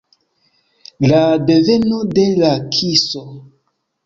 La 1.11 1.19
deveno 1.51 2.01
de 2.19 2.25
la 2.41 2.51
kiso. 2.79 3.23